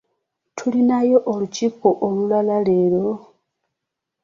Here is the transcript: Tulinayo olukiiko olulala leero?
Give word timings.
Tulinayo 0.57 1.17
olukiiko 1.31 1.89
olulala 2.07 2.55
leero? 2.67 3.13